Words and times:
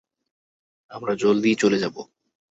আমরা 0.91 1.13
জলদিই 1.15 1.55
চলে 1.55 1.77
যাবো। 1.77 2.01